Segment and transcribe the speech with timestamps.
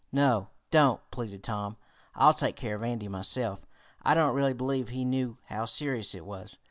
[0.11, 1.77] "No, don't," pleaded Tom.
[2.15, 3.67] "I'll take care of Andy myself.
[4.01, 6.57] I don't really believe he knew how serious it was.